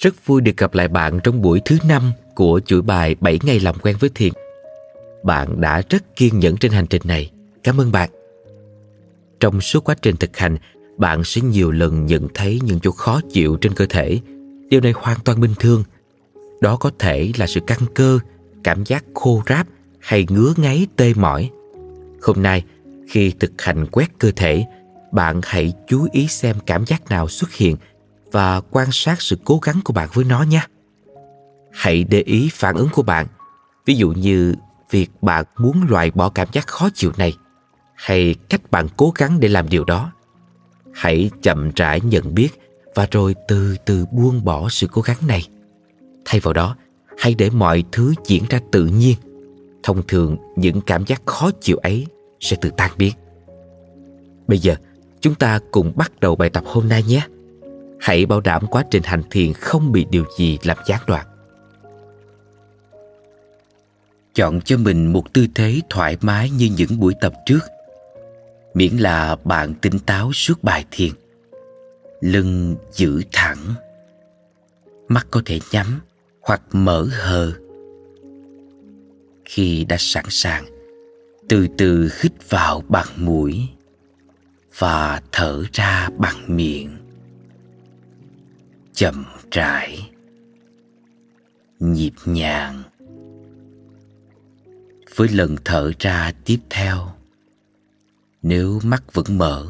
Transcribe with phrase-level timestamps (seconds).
[0.00, 3.60] Rất vui được gặp lại bạn trong buổi thứ năm của chuỗi bài 7 ngày
[3.60, 4.32] làm quen với thiền.
[5.24, 7.30] Bạn đã rất kiên nhẫn trên hành trình này.
[7.64, 8.10] Cảm ơn bạn.
[9.40, 10.56] Trong suốt quá trình thực hành,
[10.96, 14.20] bạn sẽ nhiều lần nhận thấy những chỗ khó chịu trên cơ thể.
[14.68, 15.84] Điều này hoàn toàn bình thường.
[16.60, 18.18] Đó có thể là sự căng cơ,
[18.64, 19.66] cảm giác khô ráp
[19.98, 21.50] hay ngứa ngáy tê mỏi.
[22.22, 22.64] Hôm nay,
[23.08, 24.64] khi thực hành quét cơ thể,
[25.12, 27.76] bạn hãy chú ý xem cảm giác nào xuất hiện
[28.32, 30.60] và quan sát sự cố gắng của bạn với nó nhé.
[31.72, 33.26] Hãy để ý phản ứng của bạn.
[33.86, 34.54] Ví dụ như
[34.90, 37.36] việc bạn muốn loại bỏ cảm giác khó chịu này
[37.94, 40.12] hay cách bạn cố gắng để làm điều đó.
[40.94, 42.48] Hãy chậm rãi nhận biết
[42.94, 45.48] và rồi từ từ buông bỏ sự cố gắng này.
[46.24, 46.76] Thay vào đó,
[47.18, 49.16] hãy để mọi thứ diễn ra tự nhiên.
[49.82, 52.06] Thông thường những cảm giác khó chịu ấy
[52.40, 53.14] sẽ tự tan biến.
[54.46, 54.74] Bây giờ,
[55.20, 57.22] chúng ta cùng bắt đầu bài tập hôm nay nhé.
[58.00, 61.26] Hãy bảo đảm quá trình hành thiền không bị điều gì làm gián đoạn.
[64.34, 67.60] Chọn cho mình một tư thế thoải mái như những buổi tập trước.
[68.74, 71.12] Miễn là bạn tỉnh táo suốt bài thiền.
[72.20, 73.74] Lưng giữ thẳng.
[75.08, 76.00] Mắt có thể nhắm
[76.40, 77.52] hoặc mở hờ.
[79.44, 80.64] Khi đã sẵn sàng,
[81.48, 83.68] từ từ hít vào bằng mũi
[84.78, 86.99] và thở ra bằng miệng
[89.00, 90.10] chậm rãi,
[91.78, 92.82] nhịp nhàng.
[95.16, 97.08] Với lần thở ra tiếp theo,
[98.42, 99.66] nếu mắt vẫn mở,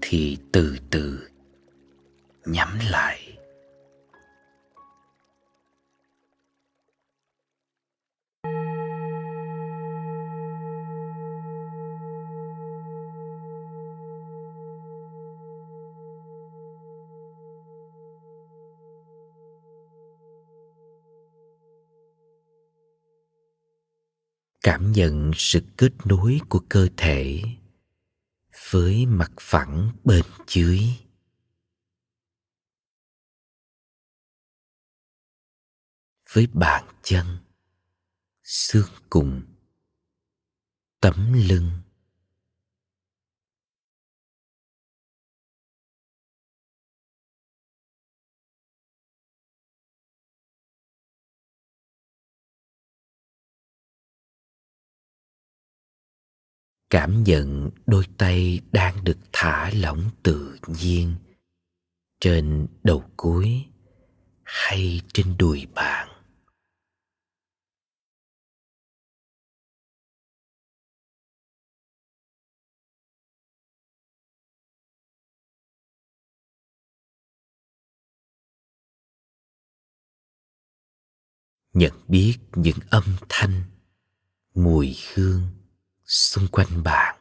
[0.00, 1.28] thì từ từ
[2.46, 3.27] nhắm lại.
[24.68, 27.42] Cảm nhận sự kết nối của cơ thể
[28.70, 30.80] với mặt phẳng bên dưới.
[36.32, 37.26] Với bàn chân,
[38.42, 39.42] xương cùng,
[41.00, 41.70] tấm lưng.
[56.90, 61.14] Cảm nhận đôi tay đang được thả lỏng tự nhiên
[62.20, 63.64] trên đầu cuối
[64.44, 66.08] hay trên đùi bạn.
[81.72, 83.62] Nhận biết những âm thanh,
[84.54, 85.57] mùi hương
[86.08, 87.17] xung quanh bạn.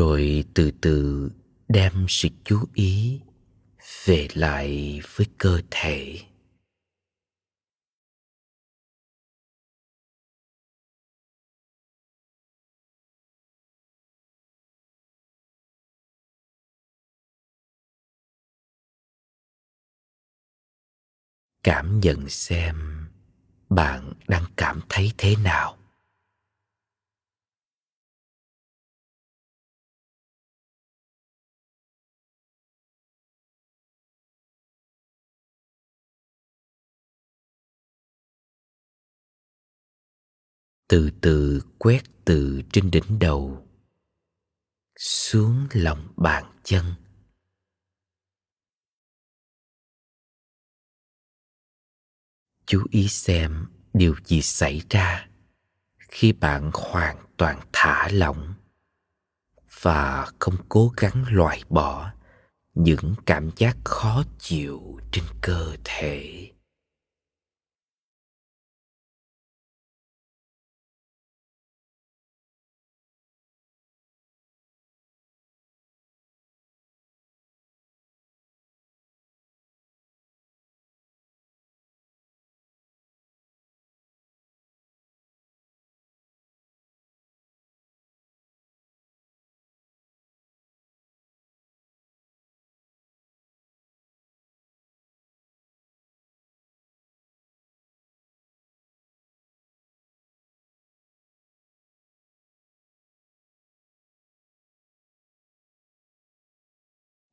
[0.00, 1.30] Rồi từ từ
[1.68, 3.20] đem sự chú ý
[4.04, 6.18] về lại với cơ thể.
[21.62, 23.06] Cảm nhận xem
[23.68, 25.79] bạn đang cảm thấy thế nào.
[40.90, 43.66] Từ từ quét từ trên đỉnh đầu,
[44.98, 46.94] xuống lòng bàn chân.
[52.66, 55.28] Chú ý xem điều gì xảy ra
[55.98, 58.54] khi bạn hoàn toàn thả lỏng
[59.80, 62.12] và không cố gắng loại bỏ
[62.74, 66.49] những cảm giác khó chịu trên cơ thể.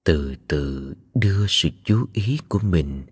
[0.07, 3.05] Từ từ đưa sự chú ý của mình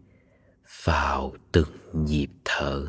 [0.84, 2.88] vào từng nhịp thở.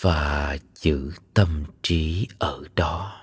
[0.00, 3.21] Và giữ tâm trí ở đó.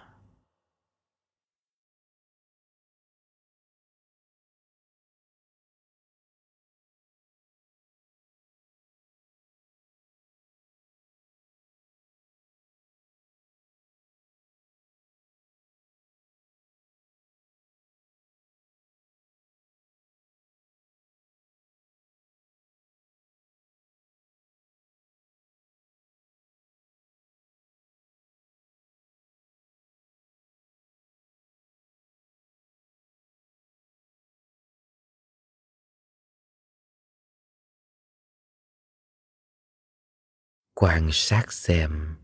[40.82, 42.16] Quan sát xem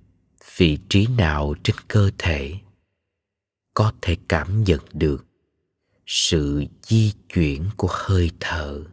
[0.58, 2.54] vị trí nào trên cơ thể
[3.74, 5.26] có thể cảm nhận được
[6.06, 8.84] sự di chuyển của hơi thở.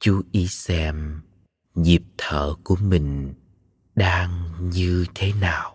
[0.00, 1.22] Chú ý xem
[1.74, 3.34] nhịp thở của mình
[3.94, 5.73] đang như thế nào.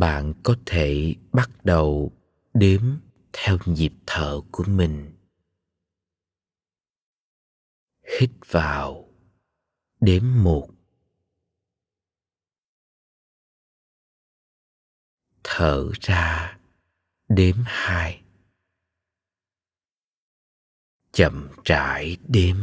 [0.00, 2.12] Bạn có thể bắt đầu
[2.54, 2.82] đếm
[3.32, 5.12] theo nhịp thở của mình.
[8.20, 9.08] Hít vào,
[10.00, 10.68] đếm một.
[15.44, 16.58] Thở ra,
[17.28, 18.22] đếm hai.
[21.12, 22.56] Chậm rãi đếm.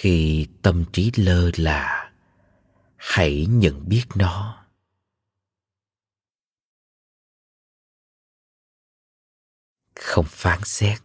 [0.00, 2.12] Khi tâm trí lơ là,
[2.96, 4.66] hãy nhận biết nó.
[9.94, 10.98] Không phán xét.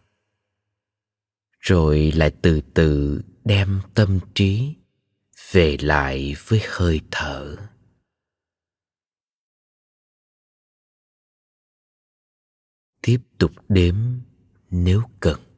[1.60, 4.76] Rồi lại từ từ đem tâm trí
[5.52, 7.56] về lại với hơi thở.
[13.02, 13.96] Tiếp tục đếm
[14.70, 15.53] nếu cần.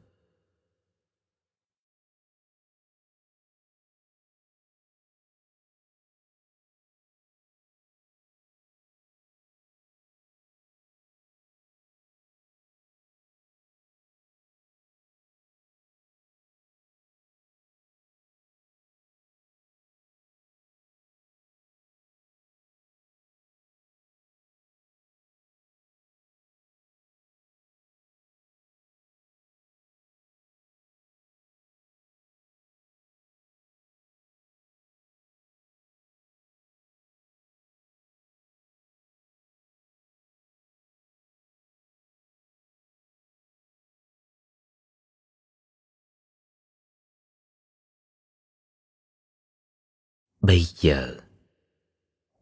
[50.47, 51.17] Bây giờ,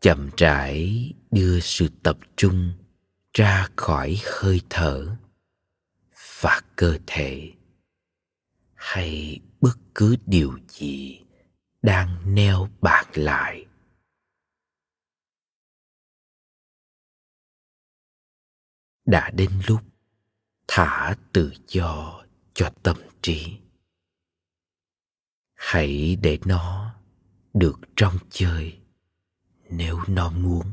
[0.00, 2.72] chậm rãi đưa sự tập trung
[3.32, 5.16] ra khỏi hơi thở
[6.40, 7.52] và cơ thể.
[8.74, 11.20] Hay bất cứ điều gì
[11.82, 13.66] đang neo bạn lại.
[19.04, 19.80] Đã đến lúc
[20.68, 23.58] thả tự do cho tâm trí.
[25.54, 26.83] Hãy để nó
[27.54, 28.78] được trong chơi
[29.70, 30.66] nếu nó muốn.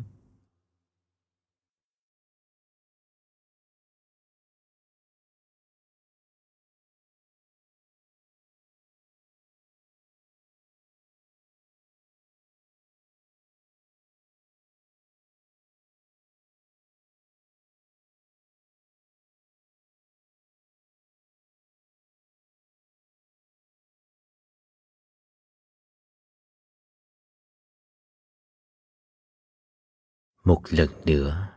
[30.43, 31.47] Một lần nữa,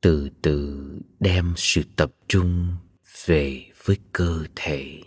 [0.00, 0.88] từ từ
[1.20, 2.76] đem sự tập trung
[3.26, 5.02] về với cơ thể.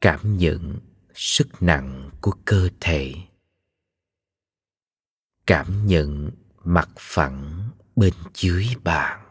[0.00, 0.78] Cảm nhận
[1.14, 3.14] sức nặng của cơ thể.
[5.46, 6.30] Cảm nhận
[6.64, 9.29] mặt phẳng bên dưới bạn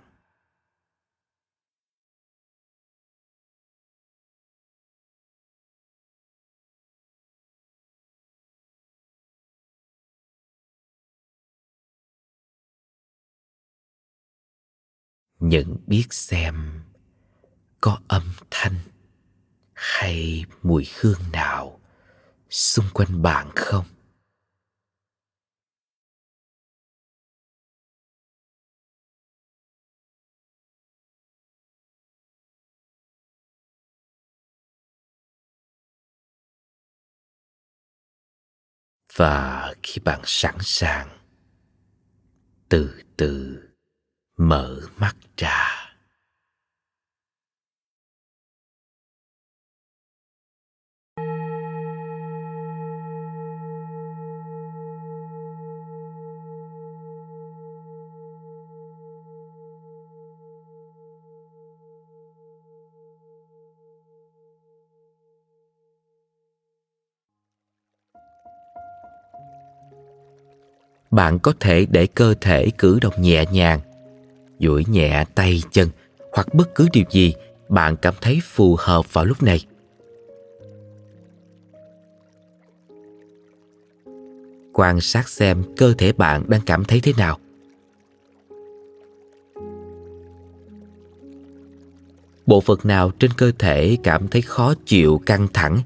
[15.40, 16.82] nhận biết xem
[17.82, 18.76] có âm thanh
[19.74, 21.80] hay mùi hương nào
[22.50, 23.86] xung quanh bạn không?
[39.16, 41.18] Và khi bạn sẵn sàng,
[42.70, 43.69] từ từ
[44.40, 45.76] mở mắt ra.
[71.12, 73.80] Bạn có thể để cơ thể cử động nhẹ nhàng
[74.60, 75.90] duỗi nhẹ tay chân,
[76.32, 77.34] hoặc bất cứ điều gì
[77.70, 79.66] bạn cảm thấy phù hợp vào lúc này.
[84.74, 87.40] Quan sát xem cơ thể bạn đang cảm thấy thế nào.
[92.46, 95.80] Bộ phận nào trên cơ thể cảm thấy khó chịu, căng thẳng?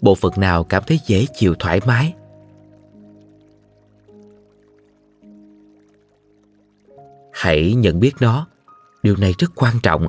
[0.00, 2.14] Bộ phận nào cảm thấy dễ chịu, thoải mái?
[7.46, 8.46] Hãy nhận biết nó.
[9.02, 10.06] Điều này rất quan trọng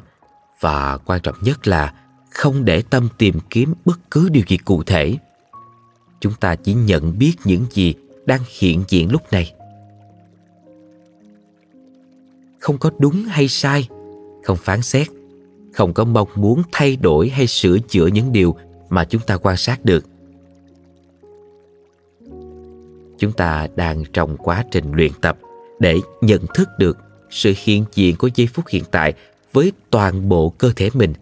[0.59, 1.93] và quan trọng nhất là
[2.31, 5.17] không để tâm tìm kiếm bất cứ điều gì cụ thể.
[6.19, 7.93] Chúng ta chỉ nhận biết những gì
[8.25, 9.53] đang hiện diện lúc này.
[12.59, 13.87] Không có đúng hay sai,
[14.43, 15.07] không phán xét,
[15.73, 18.55] không có mong muốn thay đổi hay sửa chữa những điều
[18.89, 20.05] mà chúng ta quan sát được.
[23.17, 25.37] Chúng ta đang trong quá trình luyện tập
[25.79, 26.97] để nhận thức được
[27.29, 29.13] sự hiện diện của giây phút hiện tại
[29.53, 31.13] với toàn bộ cơ thể mình,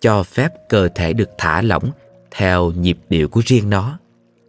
[0.00, 1.90] cho phép cơ thể được thả lỏng
[2.30, 3.98] theo nhịp điệu của riêng nó.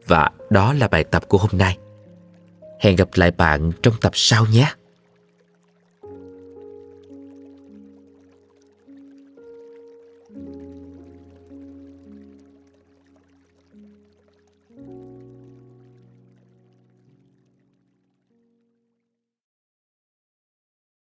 [0.08, 1.78] Và đó là bài tập của hôm nay.
[2.80, 4.74] Hẹn gặp lại bạn trong tập sau nhé.